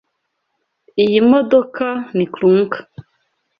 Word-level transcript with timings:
Iyi 1.03 1.19
modoka 1.31 1.85
ni 2.15 2.25
clunker. 2.33 2.81